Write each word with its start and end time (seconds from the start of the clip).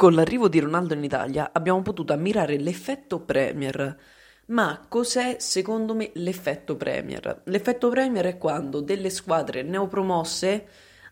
Con 0.00 0.14
l'arrivo 0.14 0.48
di 0.48 0.60
Ronaldo 0.60 0.94
in 0.94 1.04
Italia 1.04 1.50
abbiamo 1.52 1.82
potuto 1.82 2.14
ammirare 2.14 2.56
l'effetto 2.56 3.20
Premier. 3.20 3.98
Ma 4.46 4.86
cos'è 4.88 5.36
secondo 5.40 5.94
me 5.94 6.10
l'effetto 6.14 6.74
Premier? 6.74 7.42
L'effetto 7.44 7.90
Premier 7.90 8.24
è 8.24 8.38
quando 8.38 8.80
delle 8.80 9.10
squadre 9.10 9.62
neopromosse 9.62 10.66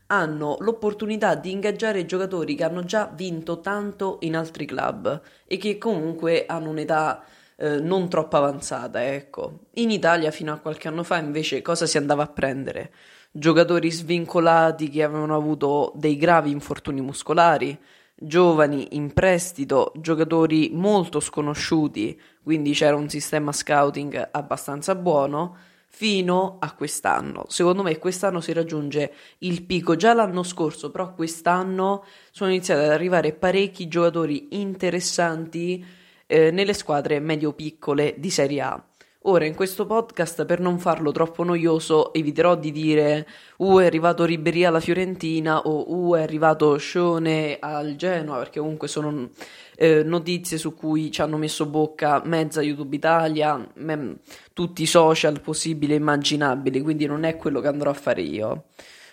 hanno 0.06 0.56
l'opportunità 0.60 1.34
di 1.34 1.50
ingaggiare 1.50 2.06
giocatori 2.06 2.54
che 2.54 2.64
hanno 2.64 2.82
già 2.82 3.12
vinto 3.14 3.60
tanto 3.60 4.16
in 4.22 4.34
altri 4.34 4.64
club 4.64 5.20
e 5.44 5.58
che 5.58 5.76
comunque 5.76 6.46
hanno 6.46 6.70
un'età 6.70 7.22
eh, 7.56 7.80
non 7.80 8.08
troppo 8.08 8.38
avanzata, 8.38 9.04
ecco. 9.04 9.66
In 9.74 9.90
Italia 9.90 10.30
fino 10.30 10.50
a 10.50 10.60
qualche 10.60 10.88
anno 10.88 11.02
fa 11.02 11.18
invece 11.18 11.60
cosa 11.60 11.84
si 11.84 11.98
andava 11.98 12.22
a 12.22 12.28
prendere? 12.28 12.90
Giocatori 13.32 13.90
svincolati 13.90 14.88
che 14.88 15.02
avevano 15.02 15.36
avuto 15.36 15.92
dei 15.94 16.16
gravi 16.16 16.50
infortuni 16.50 17.02
muscolari, 17.02 17.78
giovani 18.20 18.96
in 18.96 19.12
prestito, 19.12 19.92
giocatori 19.96 20.70
molto 20.72 21.20
sconosciuti, 21.20 22.20
quindi 22.42 22.72
c'era 22.72 22.96
un 22.96 23.08
sistema 23.08 23.52
scouting 23.52 24.30
abbastanza 24.32 24.94
buono, 24.94 25.56
fino 25.90 26.58
a 26.60 26.74
quest'anno. 26.74 27.46
Secondo 27.48 27.82
me 27.82 27.98
quest'anno 27.98 28.40
si 28.40 28.52
raggiunge 28.52 29.12
il 29.38 29.64
picco, 29.64 29.96
già 29.96 30.12
l'anno 30.12 30.42
scorso, 30.42 30.90
però 30.90 31.12
quest'anno 31.14 32.04
sono 32.30 32.50
iniziati 32.50 32.84
ad 32.84 32.90
arrivare 32.90 33.32
parecchi 33.32 33.88
giocatori 33.88 34.60
interessanti 34.60 35.84
eh, 36.26 36.50
nelle 36.50 36.74
squadre 36.74 37.18
medio-piccole 37.20 38.14
di 38.18 38.30
Serie 38.30 38.60
A. 38.60 38.87
Ora, 39.28 39.44
in 39.44 39.54
questo 39.54 39.84
podcast, 39.84 40.46
per 40.46 40.58
non 40.58 40.78
farlo 40.78 41.12
troppo 41.12 41.44
noioso, 41.44 42.14
eviterò 42.14 42.56
di 42.56 42.72
dire 42.72 43.28
uh, 43.58 43.76
è 43.76 43.84
arrivato 43.84 44.24
Ribéry 44.24 44.64
alla 44.64 44.80
Fiorentina 44.80 45.60
o 45.66 45.84
uh, 45.94 46.14
è 46.14 46.22
arrivato 46.22 46.78
Scione 46.78 47.58
al 47.60 47.94
Genoa, 47.96 48.38
perché 48.38 48.58
comunque 48.58 48.88
sono 48.88 49.28
eh, 49.76 50.02
notizie 50.02 50.56
su 50.56 50.74
cui 50.74 51.10
ci 51.10 51.20
hanno 51.20 51.36
messo 51.36 51.66
bocca 51.66 52.22
mezza 52.24 52.62
YouTube 52.62 52.96
Italia, 52.96 53.70
me, 53.74 54.16
tutti 54.54 54.80
i 54.80 54.86
social 54.86 55.42
possibili 55.42 55.92
e 55.92 55.96
immaginabili, 55.96 56.80
quindi 56.80 57.04
non 57.04 57.24
è 57.24 57.36
quello 57.36 57.60
che 57.60 57.68
andrò 57.68 57.90
a 57.90 57.94
fare 57.94 58.22
io. 58.22 58.68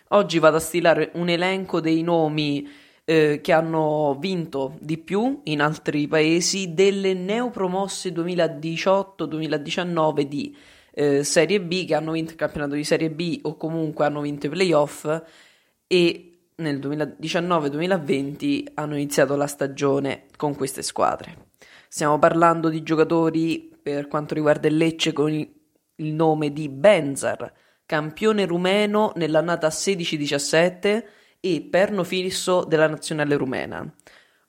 Oggi 0.09 0.39
vado 0.39 0.55
a 0.55 0.61
stilare 0.61 1.11
un 1.15 1.27
elenco 1.27 1.81
dei 1.81 2.01
nomi 2.03 2.65
eh, 3.05 3.39
che 3.41 3.51
hanno 3.51 4.17
vinto 4.19 4.75
di 4.79 4.97
più 4.97 5.41
in 5.43 5.61
altri 5.61 6.07
paesi 6.07 6.73
delle 6.73 7.13
neopromosse 7.13 8.09
2018-2019 8.09 10.21
di 10.21 10.57
eh, 10.91 11.23
Serie 11.23 11.61
B 11.61 11.85
che 11.85 11.93
hanno 11.93 12.13
vinto 12.13 12.31
il 12.31 12.37
campionato 12.37 12.73
di 12.73 12.83
Serie 12.83 13.11
B 13.11 13.41
o 13.43 13.57
comunque 13.57 14.05
hanno 14.05 14.21
vinto 14.21 14.47
i 14.47 14.49
playoff 14.49 15.21
e 15.87 16.29
nel 16.55 16.79
2019-2020 16.79 18.71
hanno 18.73 18.95
iniziato 18.95 19.35
la 19.35 19.47
stagione 19.47 20.23
con 20.37 20.55
queste 20.55 20.81
squadre. 20.81 21.49
Stiamo 21.87 22.17
parlando 22.17 22.69
di 22.69 22.81
giocatori 22.81 23.71
per 23.81 24.07
quanto 24.07 24.33
riguarda 24.33 24.67
il 24.67 24.77
Lecce 24.77 25.13
con 25.13 25.31
il, 25.31 25.51
nome 25.97 26.51
di 26.51 26.67
Benzar, 26.67 27.53
campione 27.85 28.45
rumeno 28.45 29.13
nell'annata 29.15 29.67
16-17 29.67 31.03
e 31.45 31.61
perno 31.61 32.03
fisso 32.03 32.63
della 32.63 32.87
nazionale 32.87 33.37
rumena. 33.37 33.87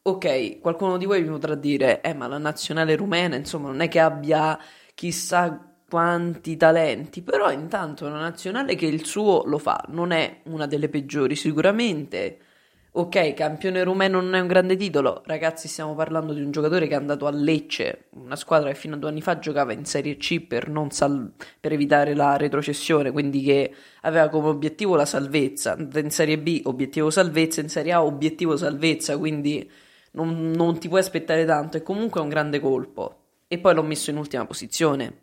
Ok, 0.03 0.61
qualcuno 0.61 0.97
di 0.97 1.05
voi 1.05 1.23
mi 1.23 1.29
potrà 1.29 1.55
dire, 1.55 2.01
eh, 2.01 2.15
ma 2.15 2.27
la 2.27 2.39
nazionale 2.39 2.97
rumena, 2.97 3.37
insomma, 3.37 3.69
non 3.69 3.81
è 3.81 3.89
che 3.89 4.01
abbia 4.01 4.59
chissà 4.95 5.75
quanti 5.89 6.57
talenti, 6.57 7.23
però 7.23 7.51
intanto 7.51 8.07
è 8.07 8.09
una 8.09 8.21
nazionale 8.21 8.77
che 8.77 8.87
il 8.87 9.05
suo 9.05 9.43
lo 9.45 9.59
fa, 9.59 9.85
non 9.89 10.11
è 10.11 10.41
una 10.45 10.67
delle 10.67 10.89
peggiori 10.89 11.37
sicuramente, 11.37 12.39
Ok, 12.99 13.35
campione 13.35 13.85
rumeno 13.85 14.23
non 14.23 14.35
è 14.35 14.41
un 14.41 14.47
grande 14.47 14.75
titolo, 14.75 15.21
ragazzi 15.27 15.69
stiamo 15.69 15.95
parlando 15.95 16.33
di 16.33 16.41
un 16.41 16.51
giocatore 16.51 16.87
che 16.87 16.95
è 16.95 16.97
andato 16.97 17.27
a 17.27 17.31
Lecce, 17.31 18.07
una 18.13 18.37
squadra 18.37 18.71
che 18.71 18.75
fino 18.75 18.95
a 18.95 18.99
due 18.99 19.11
anni 19.11 19.21
fa 19.21 19.39
giocava 19.39 19.75
in 19.75 19.85
Serie 19.85 20.17
C 20.17 20.41
per, 20.41 20.73
sal- 20.89 21.31
per 21.61 21.73
evitare 21.75 22.15
la 22.15 22.39
retrocessione, 22.39 23.11
quindi 23.11 23.43
che 23.43 23.75
aveva 24.01 24.31
come 24.31 24.49
obiettivo 24.49 24.97
la 24.97 25.05
salvezza, 25.05 25.77
in 25.77 26.11
Serie 26.11 26.39
B 26.39 26.63
obiettivo 26.65 27.11
salvezza, 27.11 27.61
in 27.61 27.69
Serie 27.69 27.93
A 27.93 28.03
obiettivo 28.03 28.57
salvezza, 28.57 29.19
quindi 29.19 29.71
non, 30.13 30.53
non 30.53 30.79
ti 30.79 30.89
puoi 30.89 31.01
aspettare 31.01 31.45
tanto 31.45 31.77
e 31.77 31.83
comunque 31.83 32.21
è 32.21 32.23
un 32.23 32.31
grande 32.31 32.61
colpo. 32.61 33.25
E 33.47 33.59
poi 33.59 33.75
l'ho 33.75 33.83
messo 33.83 34.09
in 34.09 34.17
ultima 34.17 34.47
posizione. 34.47 35.19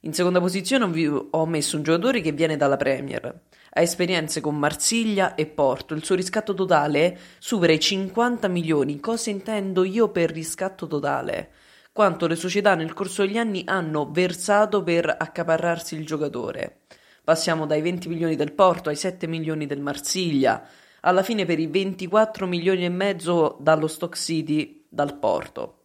In 0.00 0.14
seconda 0.14 0.40
posizione 0.40 0.84
ho 1.32 1.46
messo 1.46 1.76
un 1.76 1.82
giocatore 1.82 2.22
che 2.22 2.32
viene 2.32 2.56
dalla 2.56 2.78
Premier 2.78 3.40
ha 3.72 3.80
esperienze 3.80 4.40
con 4.40 4.56
Marsiglia 4.56 5.34
e 5.34 5.46
Porto. 5.46 5.94
Il 5.94 6.04
suo 6.04 6.16
riscatto 6.16 6.54
totale 6.54 7.18
supera 7.38 7.72
i 7.72 7.80
50 7.80 8.48
milioni. 8.48 8.98
Cosa 9.00 9.30
intendo 9.30 9.84
io 9.84 10.08
per 10.08 10.30
riscatto 10.30 10.86
totale? 10.86 11.50
Quanto 11.92 12.26
le 12.26 12.36
società 12.36 12.74
nel 12.74 12.92
corso 12.92 13.24
degli 13.24 13.38
anni 13.38 13.62
hanno 13.66 14.10
versato 14.10 14.82
per 14.82 15.14
accaparrarsi 15.18 15.94
il 15.94 16.06
giocatore. 16.06 16.82
Passiamo 17.22 17.66
dai 17.66 17.80
20 17.80 18.08
milioni 18.08 18.36
del 18.36 18.52
Porto 18.52 18.88
ai 18.88 18.96
7 18.96 19.26
milioni 19.26 19.66
del 19.66 19.80
Marsiglia, 19.80 20.66
alla 21.00 21.22
fine 21.22 21.44
per 21.44 21.58
i 21.58 21.66
24 21.66 22.46
milioni 22.46 22.84
e 22.84 22.88
mezzo 22.88 23.56
dallo 23.60 23.86
Stock 23.86 24.16
City 24.16 24.86
dal 24.88 25.16
Porto. 25.18 25.76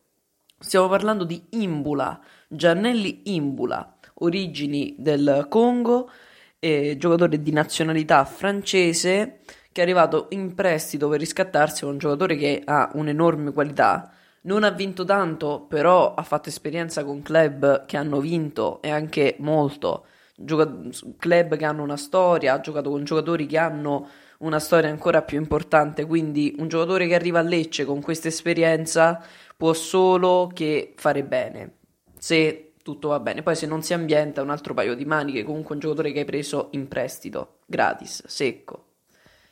Stiamo 0.57 0.87
parlando 0.87 1.23
di 1.23 1.43
Imbula, 1.51 2.19
Giannelli 2.47 3.33
Imbula, 3.35 3.97
origini 4.15 4.95
del 4.97 5.45
Congo, 5.49 6.09
eh, 6.65 6.97
giocatore 6.97 7.43
di 7.43 7.51
nazionalità 7.51 8.25
francese 8.25 9.41
che 9.71 9.81
è 9.81 9.83
arrivato 9.83 10.27
in 10.29 10.55
prestito 10.55 11.07
per 11.09 11.19
riscattarsi, 11.19 11.85
un 11.85 11.99
giocatore 11.99 12.35
che 12.37 12.63
ha 12.65 12.89
un'enorme 12.93 13.51
qualità. 13.51 14.11
Non 14.43 14.63
ha 14.63 14.71
vinto 14.71 15.03
tanto, 15.03 15.65
però 15.67 16.15
ha 16.15 16.23
fatto 16.23 16.49
esperienza 16.49 17.03
con 17.03 17.21
club 17.21 17.85
che 17.85 17.97
hanno 17.97 18.19
vinto 18.19 18.81
e 18.81 18.89
anche 18.89 19.35
molto. 19.39 20.05
Gioca- 20.35 20.73
club 21.19 21.55
che 21.55 21.65
hanno 21.65 21.83
una 21.83 21.97
storia, 21.97 22.53
ha 22.53 22.61
giocato 22.61 22.89
con 22.89 23.03
giocatori 23.03 23.45
che 23.45 23.57
hanno 23.57 24.07
una 24.39 24.59
storia 24.59 24.89
ancora 24.89 25.21
più 25.21 25.37
importante. 25.37 26.05
Quindi 26.05 26.55
un 26.57 26.67
giocatore 26.67 27.05
che 27.05 27.15
arriva 27.15 27.39
a 27.39 27.43
Lecce 27.43 27.85
con 27.85 28.01
questa 28.01 28.29
esperienza 28.29 29.21
può 29.57 29.73
solo 29.73 30.49
che 30.53 30.93
fare 30.95 31.23
bene. 31.23 31.73
Se 32.17 32.71
tutto 32.85 33.07
va 33.07 33.19
bene. 33.19 33.41
Poi 33.41 33.55
se 33.55 33.65
non 33.65 33.81
si 33.81 33.95
ambienta 33.95 34.43
un 34.43 34.51
altro 34.51 34.75
paio 34.75 34.93
di 34.93 35.05
maniche, 35.05 35.43
comunque 35.43 35.73
un 35.73 35.81
giocatore 35.81 36.11
che 36.11 36.19
hai 36.19 36.25
preso 36.25 36.67
in 36.73 36.87
prestito, 36.87 37.61
gratis, 37.65 38.23
secco. 38.27 38.89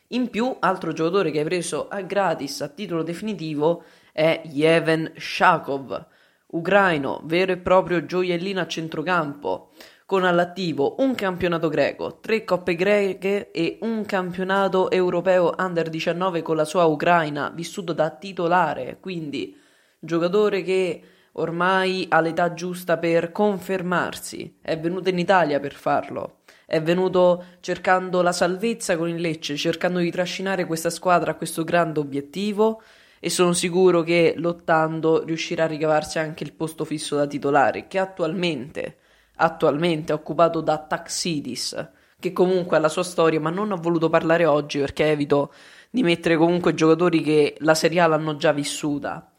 In 0.10 0.30
più, 0.30 0.56
altro 0.60 0.94
giocatore 0.94 1.32
che 1.32 1.40
hai 1.40 1.44
preso 1.44 1.88
a 1.88 2.02
gratis 2.02 2.62
a 2.62 2.68
titolo 2.68 3.02
definitivo 3.02 3.86
è 4.12 4.44
Yeven 4.46 5.14
Shakov, 5.18 6.06
ucraino, 6.46 7.22
vero 7.24 7.54
e 7.54 7.58
proprio 7.58 8.06
gioiellino 8.06 8.60
a 8.60 8.68
centrocampo, 8.68 9.72
con 10.06 10.26
all'attivo 10.26 10.98
un 11.00 11.16
campionato 11.16 11.70
greco, 11.70 12.20
tre 12.20 12.44
coppe 12.44 12.76
greche 12.76 13.50
e 13.50 13.80
un 13.82 14.06
campionato 14.06 14.92
europeo 14.92 15.56
under 15.58 15.90
19 15.90 16.44
con 16.44 16.56
la 16.56 16.66
sua 16.66 16.84
Ucraina, 16.86 17.50
vissuto 17.50 17.94
da 17.94 18.12
titolare, 18.12 18.98
quindi 19.00 19.60
giocatore 19.98 20.62
che 20.62 21.02
ormai 21.34 22.06
ha 22.10 22.20
l'età 22.20 22.54
giusta 22.54 22.98
per 22.98 23.32
confermarsi, 23.32 24.58
è 24.62 24.78
venuto 24.78 25.10
in 25.10 25.18
Italia 25.18 25.60
per 25.60 25.74
farlo, 25.74 26.40
è 26.66 26.82
venuto 26.82 27.44
cercando 27.60 28.22
la 28.22 28.32
salvezza 28.32 28.98
con 28.98 29.10
il 29.10 29.20
Lecce, 29.20 29.56
cercando 29.56 30.00
di 30.00 30.12
trascinare 30.12 30.66
questa 30.66 30.90
squadra 30.90 31.32
a 31.32 31.36
questo 31.36 31.64
grande 31.64 32.00
obiettivo 32.00 32.82
e 33.20 33.30
sono 33.30 33.54
sicuro 33.54 34.02
che 34.02 34.34
lottando 34.38 35.24
riuscirà 35.24 35.64
a 35.64 35.68
ricavarsi 35.68 36.20
anche 36.20 36.44
il 36.44 36.54
posto 36.54 36.84
fisso 36.84 37.16
da 37.16 37.26
titolare 37.26 37.88
che 37.88 37.98
attualmente, 37.98 38.98
attualmente 39.36 40.12
è 40.12 40.16
occupato 40.16 40.62
da 40.62 40.78
Taxidis 40.78 41.90
che 42.20 42.34
comunque 42.34 42.78
ha 42.78 42.80
la 42.80 42.90
sua 42.90 43.04
storia 43.04 43.40
ma 43.40 43.50
non 43.50 43.72
ho 43.72 43.78
voluto 43.78 44.10
parlare 44.10 44.46
oggi 44.46 44.80
perché 44.80 45.10
evito 45.10 45.54
di 45.90 46.04
mettere 46.04 46.36
comunque 46.38 46.74
giocatori 46.74 47.22
che 47.22 47.56
la 47.60 47.76
Serie 47.76 48.02
A 48.02 48.08
l'hanno 48.08 48.36
già 48.36 48.52
vissuta 48.52 49.33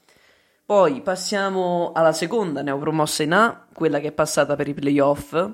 poi 0.66 1.02
passiamo 1.02 1.92
alla 1.94 2.12
seconda 2.12 2.62
neopromossa 2.62 3.22
in 3.22 3.32
A, 3.32 3.66
quella 3.72 4.00
che 4.00 4.08
è 4.08 4.12
passata 4.12 4.56
per 4.56 4.68
i 4.68 4.74
playoff, 4.74 5.50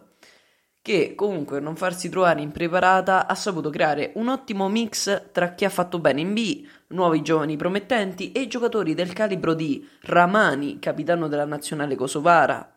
che 0.82 1.14
comunque 1.16 1.58
non 1.60 1.76
farsi 1.76 2.08
trovare 2.08 2.40
impreparata 2.40 3.26
ha 3.26 3.34
saputo 3.34 3.70
creare 3.70 4.12
un 4.14 4.28
ottimo 4.28 4.68
mix 4.68 5.30
tra 5.32 5.54
chi 5.54 5.64
ha 5.64 5.68
fatto 5.68 5.98
bene 5.98 6.20
in 6.20 6.32
B, 6.32 6.64
nuovi 6.88 7.22
giovani 7.22 7.56
promettenti 7.56 8.32
e 8.32 8.46
giocatori 8.46 8.94
del 8.94 9.12
calibro 9.12 9.54
di 9.54 9.86
Ramani, 10.02 10.78
capitano 10.78 11.26
della 11.26 11.44
nazionale 11.44 11.96
kosovara, 11.96 12.72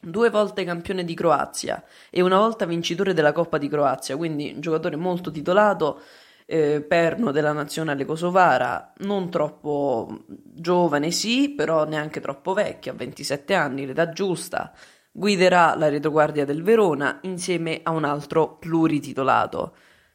due 0.00 0.30
volte 0.30 0.64
campione 0.64 1.04
di 1.04 1.14
Croazia 1.14 1.82
e 2.10 2.22
una 2.22 2.38
volta 2.38 2.66
vincitore 2.66 3.14
della 3.14 3.32
Coppa 3.32 3.56
di 3.56 3.68
Croazia, 3.68 4.16
quindi 4.16 4.52
un 4.54 4.60
giocatore 4.60 4.96
molto 4.96 5.30
titolato 5.30 6.00
eh, 6.50 6.80
perno 6.80 7.30
della 7.30 7.52
nazionale 7.52 8.06
kosovara, 8.06 8.94
non 9.00 9.28
troppo 9.28 10.24
giovane 10.26 11.10
sì, 11.10 11.50
però 11.50 11.84
neanche 11.84 12.20
troppo 12.20 12.54
vecchio, 12.54 12.92
a 12.92 12.94
27 12.94 13.52
anni, 13.52 13.84
l'età 13.84 14.08
giusta, 14.08 14.72
guiderà 15.12 15.74
la 15.76 15.90
retroguardia 15.90 16.46
del 16.46 16.62
Verona 16.62 17.18
insieme 17.22 17.80
a 17.82 17.90
un 17.90 18.04
altro 18.04 18.56
plurititolato, 18.56 19.74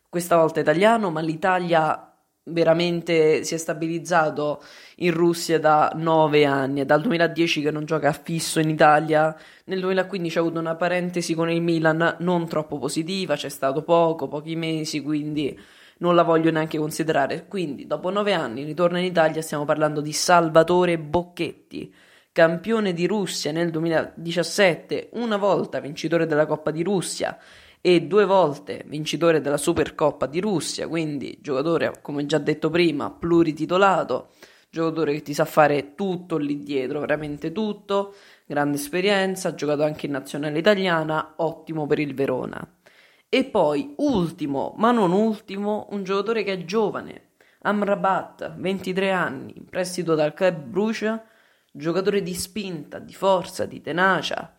questa 0.09 0.35
volta 0.35 0.59
italiano, 0.59 1.11
ma 1.11 1.21
l'Italia 1.21 2.11
veramente 2.45 3.43
si 3.43 3.53
è 3.53 3.57
stabilizzato 3.57 4.61
in 4.97 5.13
Russia 5.13 5.59
da 5.59 5.91
nove 5.95 6.45
anni, 6.45 6.81
è 6.81 6.85
dal 6.85 7.01
2010 7.01 7.61
che 7.61 7.71
non 7.71 7.85
gioca 7.85 8.11
fisso 8.11 8.59
in 8.59 8.69
Italia, 8.69 9.35
nel 9.65 9.79
2015 9.81 10.37
ha 10.37 10.41
avuto 10.41 10.59
una 10.59 10.75
parentesi 10.75 11.35
con 11.35 11.51
il 11.51 11.61
Milan 11.61 12.15
non 12.19 12.47
troppo 12.47 12.79
positiva, 12.79 13.35
c'è 13.35 13.49
stato 13.49 13.83
poco, 13.83 14.27
pochi 14.27 14.55
mesi, 14.55 15.01
quindi 15.01 15.57
non 16.03 16.15
la 16.15 16.23
voglio 16.23 16.51
neanche 16.51 16.77
considerare. 16.77 17.47
Quindi 17.47 17.87
dopo 17.87 18.09
nove 18.09 18.33
anni 18.33 18.63
ritorna 18.63 18.99
in 18.99 19.05
Italia, 19.05 19.41
stiamo 19.41 19.63
parlando 19.63 20.01
di 20.01 20.11
Salvatore 20.11 20.99
Bocchetti, 20.99 21.93
campione 22.33 22.91
di 22.91 23.07
Russia 23.07 23.53
nel 23.53 23.71
2017, 23.71 25.11
una 25.13 25.37
volta 25.37 25.79
vincitore 25.79 26.25
della 26.25 26.45
Coppa 26.45 26.71
di 26.71 26.83
Russia 26.83 27.37
e 27.79 28.01
due 28.01 28.25
volte 28.25 28.83
vincitore 28.85 29.39
della 29.39 29.57
Supercoppa 29.57 30.25
di 30.25 30.41
Russia, 30.41 30.89
quindi 30.89 31.37
giocatore, 31.41 31.93
come 32.01 32.25
già 32.25 32.37
detto 32.37 32.69
prima, 32.69 33.09
plurititolato, 33.09 34.31
giocatore 34.69 35.13
che 35.13 35.21
ti 35.21 35.33
sa 35.33 35.45
fare 35.45 35.95
tutto 35.95 36.35
lì 36.35 36.63
dietro, 36.63 36.99
veramente 36.99 37.53
tutto, 37.53 38.13
grande 38.45 38.75
esperienza, 38.75 39.49
ha 39.49 39.55
giocato 39.55 39.83
anche 39.83 40.07
in 40.07 40.11
nazionale 40.11 40.59
italiana, 40.59 41.35
ottimo 41.37 41.87
per 41.87 41.99
il 41.99 42.13
Verona. 42.13 42.65
E 43.33 43.45
poi, 43.45 43.95
ultimo, 43.97 44.75
ma 44.77 44.91
non 44.91 45.11
ultimo, 45.11 45.87
un 45.89 46.03
giocatore 46.03 46.43
che 46.43 46.53
è 46.53 46.65
giovane, 46.65 47.29
Amrabat, 47.61 48.57
23 48.57 49.09
anni, 49.09 49.57
in 49.57 49.65
prestito 49.65 50.13
dal 50.13 50.35
Club 50.35 50.61
Bruges, 50.61 51.19
giocatore 51.71 52.21
di 52.21 52.35
spinta, 52.35 52.99
di 52.99 53.15
forza, 53.15 53.65
di 53.65 53.81
tenacia, 53.81 54.53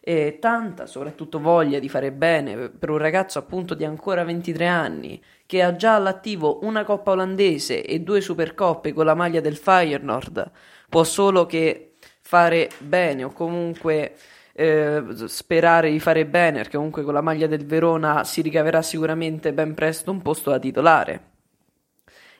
e 0.00 0.38
tanta 0.40 0.86
soprattutto 0.86 1.38
voglia 1.38 1.78
di 1.78 1.90
fare 1.90 2.12
bene 2.12 2.70
per 2.70 2.88
un 2.88 2.96
ragazzo 2.96 3.38
appunto 3.38 3.74
di 3.74 3.84
ancora 3.84 4.24
23 4.24 4.66
anni 4.66 5.22
che 5.44 5.62
ha 5.62 5.76
già 5.76 5.96
all'attivo 5.96 6.60
una 6.62 6.82
coppa 6.82 7.10
olandese 7.10 7.84
e 7.84 8.00
due 8.00 8.22
supercoppe 8.22 8.94
con 8.94 9.04
la 9.04 9.14
maglia 9.14 9.40
del 9.40 9.56
Feyenoord 9.56 10.50
può 10.88 11.04
solo 11.04 11.44
che 11.44 11.96
fare 12.20 12.70
bene 12.78 13.24
o 13.24 13.32
comunque 13.32 14.14
eh, 14.54 15.02
sperare 15.26 15.90
di 15.90 16.00
fare 16.00 16.24
bene 16.26 16.58
perché 16.58 16.76
comunque 16.76 17.02
con 17.02 17.12
la 17.12 17.20
maglia 17.20 17.46
del 17.46 17.66
Verona 17.66 18.24
si 18.24 18.40
ricaverà 18.40 18.82
sicuramente 18.82 19.52
ben 19.52 19.74
presto 19.74 20.10
un 20.10 20.22
posto 20.22 20.50
da 20.50 20.58
titolare 20.58 21.32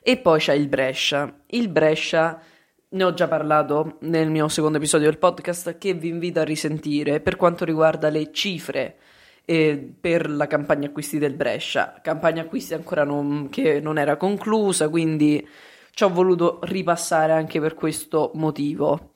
e 0.01 0.17
poi 0.17 0.39
c'è 0.39 0.53
il 0.53 0.67
Brescia 0.67 1.33
il 1.47 1.67
Brescia 1.67 2.41
ne 2.87 3.03
ho 3.03 3.13
già 3.13 3.27
parlato 3.27 3.97
nel 4.01 4.29
mio 4.29 4.47
secondo 4.47 4.77
episodio 4.77 5.09
del 5.09 5.17
podcast 5.17 5.77
che 5.77 5.93
vi 5.93 6.07
invito 6.07 6.39
a 6.39 6.43
risentire 6.43 7.19
per 7.19 7.35
quanto 7.35 7.65
riguarda 7.65 8.09
le 8.09 8.31
cifre 8.31 8.97
eh, 9.45 9.93
per 9.99 10.29
la 10.29 10.47
campagna 10.47 10.87
acquisti 10.87 11.17
del 11.17 11.33
Brescia. 11.33 11.99
Campagna 12.01 12.41
acquisti 12.41 12.73
ancora 12.73 13.03
non, 13.03 13.49
che 13.49 13.79
non 13.79 13.97
era 13.97 14.17
conclusa, 14.17 14.89
quindi 14.89 15.47
ci 15.91 16.03
ho 16.03 16.09
voluto 16.09 16.59
ripassare 16.63 17.31
anche 17.31 17.59
per 17.59 17.75
questo 17.75 18.31
motivo. 18.33 19.13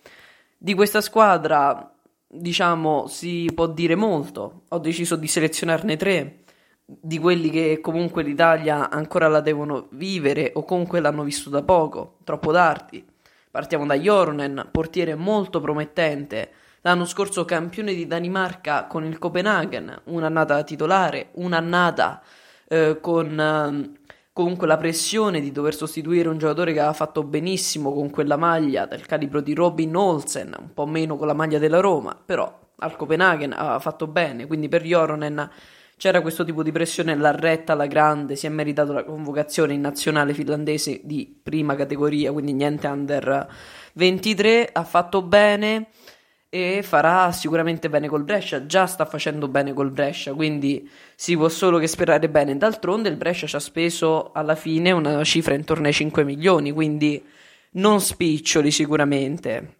Di 0.57 0.73
questa 0.73 1.01
squadra, 1.01 1.93
diciamo, 2.29 3.07
si 3.07 3.49
può 3.53 3.67
dire 3.67 3.95
molto. 3.95 4.63
Ho 4.69 4.77
deciso 4.77 5.15
di 5.15 5.27
selezionarne 5.27 5.97
tre 5.97 6.39
di 6.85 7.19
quelli 7.19 7.49
che 7.49 7.79
comunque 7.81 8.23
l'Italia 8.23 8.89
ancora 8.89 9.27
la 9.27 9.41
devono 9.41 9.87
vivere 9.91 10.51
o 10.55 10.63
comunque 10.63 10.99
l'hanno 10.99 11.23
vissuta 11.23 11.61
poco, 11.61 12.17
troppo 12.23 12.51
tardi. 12.51 13.05
Partiamo 13.51 13.85
da 13.85 13.95
Jornen, 13.95 14.69
portiere 14.71 15.15
molto 15.15 15.59
promettente, 15.59 16.51
l'anno 16.81 17.05
scorso 17.05 17.45
campione 17.45 17.93
di 17.93 18.07
Danimarca 18.07 18.85
con 18.85 19.03
il 19.03 19.17
Copenaghen, 19.17 20.01
un'annata 20.05 20.63
titolare, 20.63 21.29
un'annata 21.33 22.21
eh, 22.67 22.99
con 23.01 23.39
eh, 23.39 23.98
comunque 24.39 24.67
la 24.67 24.77
pressione 24.77 25.41
di 25.41 25.51
dover 25.51 25.75
sostituire 25.75 26.29
un 26.29 26.37
giocatore 26.37 26.71
che 26.71 26.79
aveva 26.79 26.93
fatto 26.93 27.23
benissimo 27.23 27.91
con 27.91 28.09
quella 28.09 28.37
maglia 28.37 28.85
del 28.85 29.05
calibro 29.05 29.41
di 29.41 29.53
Robin 29.53 29.93
Olsen, 29.93 30.55
un 30.57 30.73
po' 30.73 30.85
meno 30.85 31.17
con 31.17 31.27
la 31.27 31.33
maglia 31.33 31.59
della 31.59 31.81
Roma, 31.81 32.17
però 32.25 32.57
al 32.77 32.95
Copenaghen 32.95 33.51
aveva 33.51 33.79
fatto 33.79 34.07
bene, 34.07 34.47
quindi 34.47 34.69
per 34.69 34.83
Joronen 34.83 35.49
c'era 35.97 36.21
questo 36.21 36.45
tipo 36.45 36.63
di 36.63 36.71
pressione, 36.71 37.17
l'ha 37.17 37.31
retta 37.31 37.73
alla 37.73 37.87
grande, 37.87 38.37
si 38.37 38.45
è 38.45 38.49
meritato 38.49 38.93
la 38.93 39.03
convocazione 39.03 39.73
in 39.73 39.81
nazionale 39.81 40.33
finlandese 40.33 41.01
di 41.03 41.37
prima 41.43 41.75
categoria, 41.75 42.31
quindi 42.31 42.53
niente 42.53 42.87
under 42.87 43.45
23, 43.95 44.69
ha 44.71 44.85
fatto 44.85 45.21
bene 45.21 45.87
e 46.49 46.81
farà 46.81 47.31
sicuramente 47.31 47.89
bene 47.89 48.07
col 48.07 48.23
Brescia, 48.23 48.65
già 48.65 48.87
sta 48.87 49.05
facendo 49.05 49.47
bene 49.47 49.71
col 49.73 49.91
Brescia, 49.91 50.33
quindi 50.33 50.89
si 51.15 51.35
può 51.37 51.47
solo 51.47 51.77
che 51.77 51.87
sperare 51.87 52.27
bene. 52.27 52.57
D'altronde 52.57 53.09
il 53.09 53.17
Brescia 53.17 53.45
ci 53.45 53.55
ha 53.55 53.59
speso 53.59 54.31
alla 54.33 54.55
fine 54.55 54.91
una 54.91 55.23
cifra 55.23 55.53
intorno 55.53 55.87
ai 55.87 55.93
5 55.93 56.23
milioni, 56.23 56.71
quindi 56.71 57.23
non 57.71 58.01
spiccioli 58.01 58.71
sicuramente. 58.71 59.75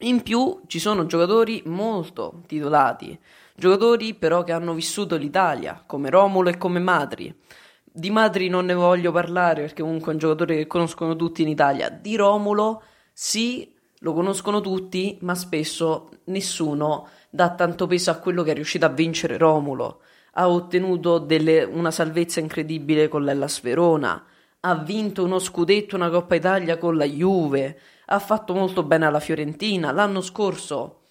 In 0.00 0.22
più 0.22 0.60
ci 0.66 0.78
sono 0.78 1.06
giocatori 1.06 1.62
molto 1.64 2.42
titolati. 2.46 3.18
Giocatori 3.56 4.14
però 4.14 4.44
che 4.44 4.52
hanno 4.52 4.74
vissuto 4.74 5.16
l'Italia, 5.16 5.82
come 5.86 6.10
Romulo 6.10 6.50
e 6.50 6.58
come 6.58 6.78
Madri. 6.78 7.34
Di 7.82 8.10
Madri 8.10 8.48
non 8.48 8.66
ne 8.66 8.74
voglio 8.74 9.10
parlare 9.10 9.62
perché 9.62 9.82
comunque 9.82 10.10
è 10.10 10.12
un 10.12 10.18
giocatore 10.18 10.56
che 10.56 10.66
conoscono 10.66 11.16
tutti 11.16 11.42
in 11.42 11.48
Italia. 11.48 11.88
Di 11.88 12.14
Romulo 12.14 12.82
sì, 13.12 13.72
lo 14.00 14.12
conoscono 14.12 14.60
tutti, 14.60 15.18
ma 15.22 15.34
spesso 15.34 16.10
nessuno 16.24 17.08
dà 17.30 17.54
tanto 17.54 17.86
peso 17.86 18.10
a 18.10 18.16
quello 18.16 18.42
che 18.42 18.52
è 18.52 18.54
riuscito 18.54 18.84
a 18.84 18.90
vincere 18.90 19.36
Romulo. 19.38 20.00
Ha 20.32 20.48
ottenuto 20.48 21.18
delle, 21.18 21.64
una 21.64 21.90
salvezza 21.90 22.40
incredibile 22.40 23.08
con 23.08 23.24
l'Ellas 23.24 23.60
Verona, 23.62 24.22
ha 24.60 24.74
vinto 24.74 25.24
uno 25.24 25.38
scudetto, 25.38 25.96
una 25.96 26.10
Coppa 26.10 26.34
Italia 26.34 26.76
con 26.76 26.96
la 26.96 27.04
Juve, 27.04 27.78
ha 28.06 28.18
fatto 28.18 28.54
molto 28.54 28.82
bene 28.82 29.06
alla 29.06 29.20
Fiorentina. 29.20 29.92
L'anno 29.92 30.20
scorso 30.20 31.02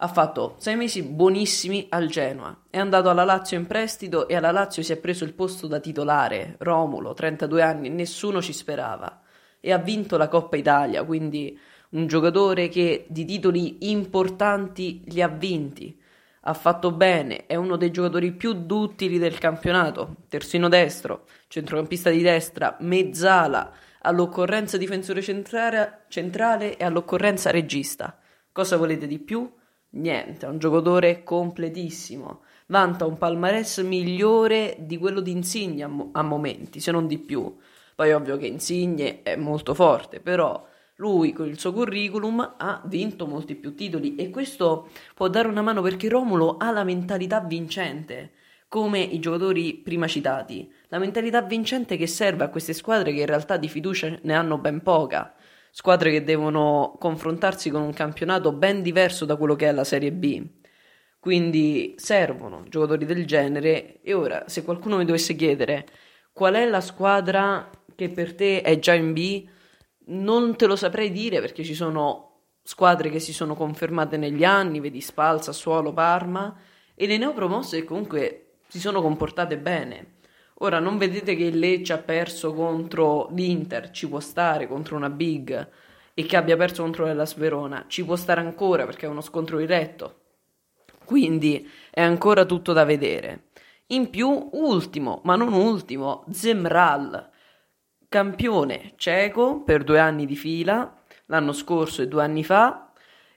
ha 0.00 0.08
fatto 0.08 0.54
sei 0.58 0.76
mesi 0.76 1.02
buonissimi 1.02 1.86
al 1.90 2.06
Genoa, 2.06 2.56
è 2.70 2.78
andato 2.78 3.10
alla 3.10 3.24
Lazio 3.24 3.58
in 3.58 3.66
prestito 3.66 4.28
e 4.28 4.36
alla 4.36 4.52
Lazio 4.52 4.82
si 4.84 4.92
è 4.92 4.96
preso 4.96 5.24
il 5.24 5.34
posto 5.34 5.66
da 5.66 5.80
titolare, 5.80 6.54
Romulo, 6.58 7.14
32 7.14 7.62
anni, 7.62 7.88
nessuno 7.88 8.40
ci 8.40 8.52
sperava 8.52 9.22
e 9.58 9.72
ha 9.72 9.78
vinto 9.78 10.16
la 10.16 10.28
Coppa 10.28 10.56
Italia, 10.56 11.02
quindi 11.02 11.58
un 11.90 12.06
giocatore 12.06 12.68
che 12.68 13.06
di 13.08 13.24
titoli 13.24 13.90
importanti 13.90 15.02
li 15.06 15.22
ha 15.22 15.28
vinti, 15.28 15.98
ha 16.42 16.54
fatto 16.54 16.92
bene, 16.92 17.46
è 17.46 17.56
uno 17.56 17.76
dei 17.76 17.90
giocatori 17.90 18.32
più 18.32 18.52
duttili 18.52 19.18
del 19.18 19.38
campionato, 19.38 20.16
terzino 20.28 20.68
destro, 20.68 21.26
centrocampista 21.48 22.10
di 22.10 22.22
destra, 22.22 22.76
mezzala, 22.80 23.72
all'occorrenza 24.02 24.76
difensore 24.76 25.20
centrale, 25.20 26.04
centrale 26.08 26.76
e 26.76 26.84
all'occorrenza 26.84 27.50
regista. 27.50 28.18
Cosa 28.52 28.76
volete 28.76 29.06
di 29.06 29.18
più? 29.18 29.50
Niente, 29.90 30.46
è 30.46 30.48
un 30.48 30.58
giocatore 30.58 31.22
completissimo. 31.22 32.42
Vanta 32.66 33.06
un 33.06 33.16
palmarès 33.16 33.78
migliore 33.78 34.76
di 34.78 34.98
quello 34.98 35.20
di 35.20 35.30
Insigne 35.30 35.84
a, 35.84 35.88
mo- 35.88 36.10
a 36.12 36.22
momenti, 36.22 36.80
se 36.80 36.90
non 36.90 37.06
di 37.06 37.18
più. 37.18 37.56
Poi 37.94 38.10
è 38.10 38.14
ovvio 38.14 38.36
che 38.36 38.46
Insigne 38.46 39.22
è 39.22 39.36
molto 39.36 39.74
forte, 39.74 40.20
però 40.20 40.66
lui 40.98 41.32
con 41.32 41.46
il 41.48 41.58
suo 41.58 41.72
curriculum 41.72 42.54
ha 42.56 42.82
vinto 42.86 43.26
molti 43.26 43.54
più 43.54 43.74
titoli 43.74 44.14
e 44.16 44.30
questo 44.30 44.88
può 45.14 45.28
dare 45.28 45.48
una 45.48 45.62
mano 45.62 45.82
perché 45.82 46.08
Romulo 46.08 46.56
ha 46.56 46.70
la 46.70 46.84
mentalità 46.84 47.40
vincente, 47.40 48.32
come 48.68 49.00
i 49.00 49.18
giocatori 49.18 49.74
prima 49.74 50.06
citati. 50.06 50.70
La 50.88 50.98
mentalità 50.98 51.42
vincente 51.42 51.96
che 51.96 52.06
serve 52.06 52.44
a 52.44 52.48
queste 52.48 52.72
squadre 52.72 53.12
che 53.12 53.20
in 53.20 53.26
realtà 53.26 53.56
di 53.56 53.68
fiducia 53.68 54.18
ne 54.22 54.34
hanno 54.34 54.58
ben 54.58 54.82
poca 54.82 55.34
squadre 55.70 56.10
che 56.10 56.24
devono 56.24 56.96
confrontarsi 56.98 57.70
con 57.70 57.82
un 57.82 57.92
campionato 57.92 58.52
ben 58.52 58.82
diverso 58.82 59.24
da 59.24 59.36
quello 59.36 59.54
che 59.54 59.68
è 59.68 59.72
la 59.72 59.84
Serie 59.84 60.12
B. 60.12 60.44
Quindi 61.20 61.94
servono 61.96 62.64
giocatori 62.68 63.04
del 63.04 63.26
genere 63.26 64.00
e 64.02 64.14
ora 64.14 64.48
se 64.48 64.64
qualcuno 64.64 64.96
mi 64.96 65.04
dovesse 65.04 65.36
chiedere 65.36 65.86
qual 66.32 66.54
è 66.54 66.64
la 66.64 66.80
squadra 66.80 67.70
che 67.94 68.08
per 68.10 68.34
te 68.34 68.62
è 68.62 68.78
già 68.78 68.94
in 68.94 69.12
B, 69.12 69.48
non 70.08 70.56
te 70.56 70.66
lo 70.66 70.76
saprei 70.76 71.10
dire 71.10 71.40
perché 71.40 71.64
ci 71.64 71.74
sono 71.74 72.26
squadre 72.62 73.10
che 73.10 73.18
si 73.18 73.32
sono 73.32 73.54
confermate 73.54 74.16
negli 74.16 74.44
anni, 74.44 74.80
vedi 74.80 75.00
Spal, 75.00 75.42
Suolo, 75.54 75.92
Parma, 75.92 76.54
e 76.94 77.06
le 77.06 77.16
neopromosse 77.16 77.84
comunque 77.84 78.58
si 78.68 78.78
sono 78.78 79.00
comportate 79.00 79.56
bene. 79.56 80.16
Ora 80.60 80.78
non 80.78 80.98
vedete 80.98 81.36
che 81.36 81.44
il 81.44 81.58
Lecce 81.58 81.92
ha 81.92 81.98
perso 81.98 82.52
contro 82.52 83.28
l'Inter, 83.32 83.90
ci 83.90 84.08
può 84.08 84.20
stare 84.20 84.66
contro 84.66 84.96
una 84.96 85.08
big 85.08 85.68
e 86.12 86.24
che 86.24 86.36
abbia 86.36 86.56
perso 86.56 86.82
contro 86.82 87.12
la 87.12 87.24
Sverona, 87.24 87.84
ci 87.86 88.04
può 88.04 88.16
stare 88.16 88.40
ancora 88.40 88.84
perché 88.84 89.06
è 89.06 89.08
uno 89.08 89.20
scontro 89.20 89.58
diretto. 89.58 90.22
Quindi 91.04 91.70
è 91.90 92.02
ancora 92.02 92.44
tutto 92.44 92.72
da 92.72 92.84
vedere. 92.84 93.44
In 93.88 94.10
più, 94.10 94.50
ultimo, 94.52 95.20
ma 95.24 95.36
non 95.36 95.54
ultimo, 95.54 96.24
Zemral, 96.30 97.30
campione 98.08 98.94
ceco 98.96 99.62
per 99.62 99.84
due 99.84 99.98
anni 99.98 100.24
di 100.24 100.36
fila, 100.36 101.02
l'anno 101.26 101.52
scorso 101.52 102.02
e 102.02 102.08
due 102.08 102.22
anni 102.22 102.42
fa, 102.42 102.92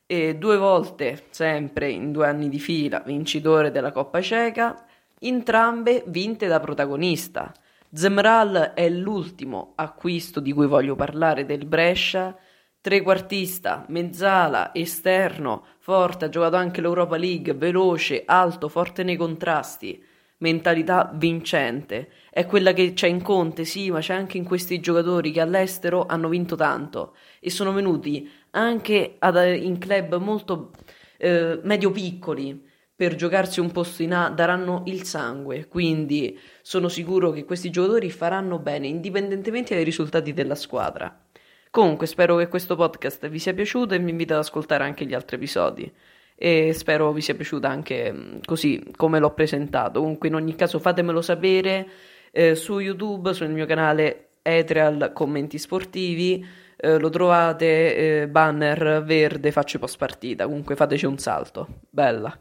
e 0.06 0.36
due 0.36 0.58
volte, 0.58 1.25
sempre 1.30 1.90
in 1.90 2.12
due 2.12 2.28
anni 2.28 2.50
di 2.50 2.60
fila, 2.60 3.01
vincitore 3.06 3.72
della 3.72 3.92
Coppa 3.92 4.22
Ceca 4.22 4.86
entrambe 5.20 6.04
vinte 6.08 6.48
da 6.48 6.60
protagonista. 6.60 7.54
Zemral 7.94 8.72
è 8.74 8.90
l'ultimo 8.90 9.74
acquisto 9.75 10.40
di 10.40 10.54
cui 10.54 10.68
voglio 10.68 10.96
parlare 10.96 11.46
del 11.46 11.66
Brescia, 11.66 12.36
trequartista, 12.80 13.86
mezzala, 13.90 14.74
esterno, 14.74 15.66
forte, 15.80 16.25
ha 16.25 16.30
giocato 16.30 16.56
anche 16.56 16.82
l'Europa 16.82 17.18
League, 17.18 17.54
veloce, 17.54 18.24
alto, 18.25 18.70
forte 18.70 19.04
nei 19.04 19.18
contrasti, 19.18 20.04
mentalità 20.41 21.12
vincente. 21.13 22.10
È 22.29 22.45
quella 22.45 22.74
che 22.74 22.93
c'è 22.93 23.07
in 23.07 23.21
Conte, 23.21 23.65
sì, 23.65 23.89
ma 23.89 24.00
c'è 24.00 24.13
anche 24.13 24.38
in 24.38 24.43
questi 24.43 24.79
giocatori 24.79 25.31
che 25.31 25.41
all'estero 25.41 26.05
hanno 26.05 26.29
vinto 26.29 26.55
tanto 26.55 27.15
e 27.39 27.50
sono 27.50 27.71
venuti 27.74 28.29
anche 28.51 29.15
ad, 29.19 29.38
in 29.55 29.77
club 29.77 30.17
molto 30.17 30.71
eh, 31.17 31.60
medio 31.63 31.91
piccoli 31.91 32.69
per 32.95 33.15
giocarsi 33.15 33.60
un 33.60 33.71
posto 33.71 34.03
in 34.03 34.13
A 34.13 34.29
daranno 34.29 34.83
il 34.86 35.03
sangue, 35.03 35.67
quindi 35.67 36.38
sono 36.62 36.88
sicuro 36.88 37.31
che 37.31 37.45
questi 37.45 37.71
giocatori 37.71 38.12
faranno 38.12 38.60
bene 38.60 38.88
indipendentemente 38.88 39.74
dai 39.74 39.83
risultati 39.83 40.33
della 40.33 40.55
squadra. 40.55 41.25
Comunque 41.71 42.05
spero 42.05 42.36
che 42.36 42.48
questo 42.48 42.75
podcast 42.75 43.27
vi 43.29 43.39
sia 43.39 43.53
piaciuto 43.53 43.93
e 43.93 44.00
mi 44.00 44.12
invito 44.12 44.33
ad 44.33 44.39
ascoltare 44.39 44.83
anche 44.83 45.05
gli 45.05 45.13
altri 45.13 45.38
episodi 45.38 45.91
e 46.43 46.74
spero 46.74 47.12
vi 47.12 47.21
sia 47.21 47.36
piaciuta 47.36 47.69
anche 47.69 48.12
mm, 48.12 48.38
così 48.45 48.83
come 48.95 49.19
l'ho 49.19 49.31
presentato. 49.31 50.00
Comunque 50.00 50.27
in 50.27 50.33
ogni 50.33 50.55
caso 50.55 50.79
fatemelo 50.79 51.21
sapere 51.21 51.88
eh, 52.31 52.55
su 52.55 52.79
YouTube, 52.79 53.36
sul 53.36 53.50
mio 53.50 53.67
canale 53.67 54.29
Etreal 54.41 55.12
Commenti 55.13 55.60
Sportivi, 55.60 56.43
eh, 56.77 56.98
lo 56.98 57.10
trovate 57.10 58.21
eh, 58.24 58.27
banner 58.27 59.03
verde 59.03 59.51
faccio 59.51 59.77
post 59.77 59.98
partita, 59.98 60.45
comunque 60.45 60.75
fateci 60.75 61.05
un 61.05 61.19
salto. 61.19 61.67
Bella. 61.91 62.36